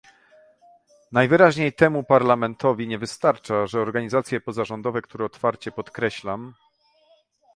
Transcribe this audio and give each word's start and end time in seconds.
Najwyraźniej 1.11 1.73
temu 1.73 2.03
Parlamentowi 2.03 2.87
nie 2.87 2.97
wystarcza, 2.99 3.67
że 3.67 3.79
organizacje 3.81 4.41
pozarządowe, 4.41 5.01
które 5.01 5.25
otwarcie- 5.25 5.71
podkreślam 5.71 6.53